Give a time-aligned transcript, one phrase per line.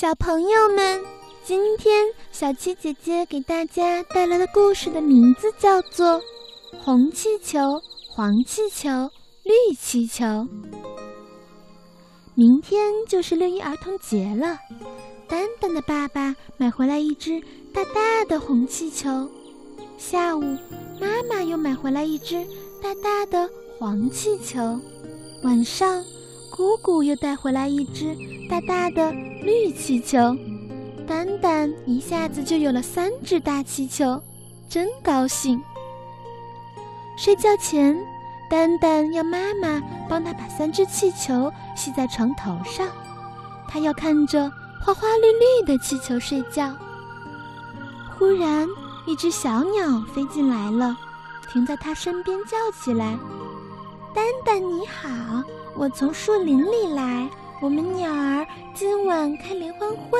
[0.00, 1.04] 小朋友们，
[1.44, 6.06] 今天小七姐姐给大家带来的故事的名字叫做
[6.82, 7.58] 《红气球、
[8.08, 8.88] 黄气球、
[9.42, 10.24] 绿气球》。
[12.34, 14.58] 明天就是六一儿童节了，
[15.28, 17.38] 丹丹的爸爸买回来一只
[17.70, 19.28] 大大的红气球，
[19.98, 20.40] 下午
[20.98, 22.42] 妈妈又买回来一只
[22.82, 24.80] 大大的黄气球，
[25.42, 26.02] 晚上
[26.60, 28.14] 姑姑又带回来一只
[28.46, 29.10] 大大的。
[29.12, 30.36] 绿气球，
[31.06, 34.22] 丹丹一下子就有了三只大气球，
[34.68, 35.58] 真高兴。
[37.16, 37.98] 睡觉前，
[38.50, 42.86] 丹丹要妈妈帮他把三只气球系在床头上，
[43.66, 44.52] 他要看着
[44.84, 46.70] 花花绿绿的气球睡觉。
[48.18, 48.68] 忽然，
[49.06, 50.94] 一只小鸟飞进来了，
[51.50, 53.18] 停在他身边，叫起来
[54.14, 55.42] ：“丹丹你好，
[55.80, 57.26] 我从树林里来。”
[57.62, 60.18] 我们鸟儿今晚开联欢会，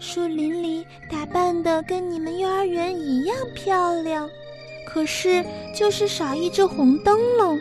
[0.00, 4.26] 树林里打扮的跟你们幼儿园一样漂亮，
[4.86, 7.60] 可是就是少一只红灯笼。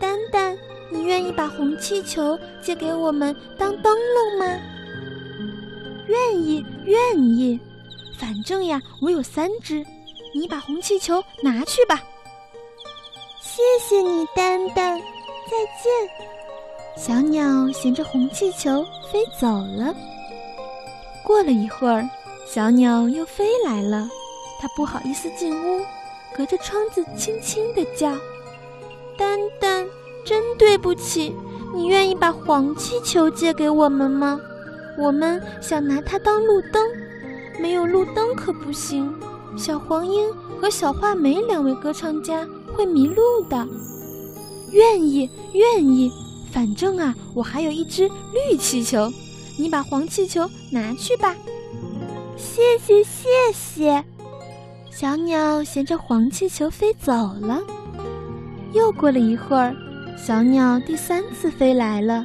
[0.00, 0.56] 丹丹，
[0.88, 4.60] 你愿意把红气球借给我们当灯笼吗？
[6.06, 7.58] 愿意，愿意。
[8.16, 9.84] 反正呀，我有三只，
[10.32, 12.00] 你把红气球拿去吧。
[13.42, 16.37] 谢谢你，丹丹，再见。
[16.98, 18.82] 小鸟衔着红气球
[19.12, 19.94] 飞走了。
[21.24, 22.04] 过了一会儿，
[22.44, 24.08] 小鸟又飞来了，
[24.60, 25.80] 它不好意思进屋，
[26.36, 28.12] 隔着窗子轻轻地叫
[29.16, 29.86] ：“丹丹，
[30.24, 31.32] 真对不起，
[31.72, 34.40] 你愿意把黄气球借给我们吗？
[34.98, 36.82] 我们想拿它当路灯，
[37.60, 39.14] 没有路灯可不行。
[39.56, 40.28] 小黄莺
[40.60, 43.64] 和小画眉两位歌唱家会迷路的。
[44.72, 46.12] 愿意，愿意。”
[46.50, 49.12] 反正啊，我还有一只绿气球，
[49.58, 51.34] 你把黄气球拿去吧。
[52.36, 54.04] 谢谢谢谢，
[54.90, 57.60] 小鸟衔着黄气球飞走了。
[58.72, 59.74] 又过了一会儿，
[60.16, 62.24] 小鸟第三次飞来了，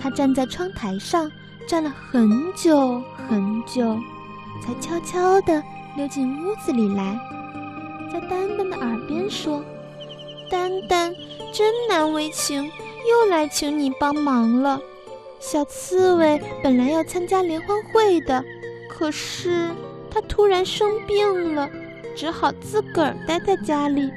[0.00, 1.30] 它站在窗台上，
[1.66, 3.96] 站了很久很久，
[4.62, 5.62] 才悄悄地
[5.96, 7.18] 溜进屋子里来，
[8.12, 9.62] 在丹丹的耳边说
[10.50, 11.14] ：“丹丹，
[11.52, 12.70] 真难为情。”
[13.08, 14.80] 又来请你帮忙了，
[15.40, 18.44] 小刺猬本来要参加联欢会的，
[18.88, 19.70] 可是
[20.10, 21.70] 它突然生病了，
[22.14, 24.12] 只好自个儿待在家里，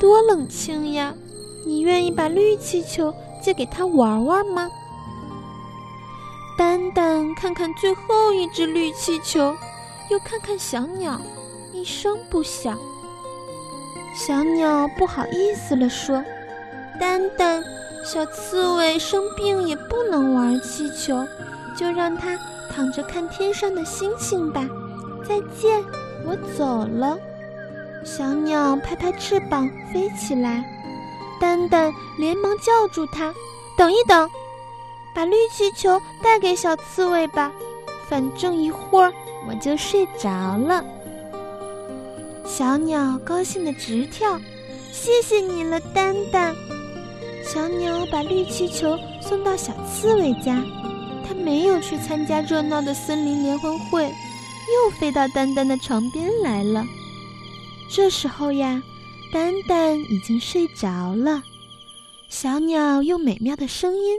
[0.00, 1.14] 多冷清呀！
[1.64, 4.68] 你愿意把绿气球借给他玩玩吗？
[6.58, 9.54] 丹丹看看最后一只绿气球，
[10.10, 11.20] 又看看小鸟，
[11.72, 12.78] 一声不响。
[14.14, 16.24] 小鸟不好意思了，说
[16.98, 17.62] ：“丹丹。”
[18.04, 21.26] 小刺猬生病也不能玩气球，
[21.76, 22.36] 就让它
[22.68, 24.66] 躺着看天上的星星吧。
[25.26, 25.82] 再见，
[26.26, 27.16] 我走了。
[28.04, 30.64] 小鸟拍拍翅膀飞起来，
[31.40, 33.32] 丹丹连忙叫住它
[33.78, 34.28] ：“等一等，
[35.14, 37.52] 把绿气球带给小刺猬吧，
[38.08, 39.12] 反正一会儿
[39.48, 40.84] 我就睡着了。”
[42.44, 44.40] 小鸟高兴的直跳
[44.90, 46.52] ：“谢谢你了，丹丹。”
[47.44, 50.64] 小鸟把绿气球送到小刺猬家，
[51.26, 56.84] 它没有去参加热闹的森林联欢会，又飞到丹丹的床边来了。
[57.90, 58.82] 这时候呀，
[59.32, 61.42] 丹丹已经睡着了。
[62.28, 64.16] 小鸟用美妙的声音，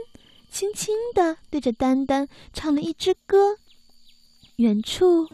[0.52, 3.56] 轻轻地对着丹丹唱了一支歌。
[4.58, 5.28] 远处，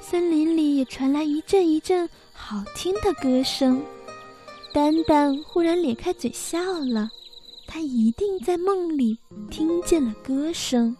[0.00, 3.82] 森林里也传来一阵一阵好听的歌声。
[4.72, 7.10] 丹丹忽然咧开嘴笑了。
[7.74, 9.18] 他一定在梦里
[9.50, 10.94] 听见了歌声。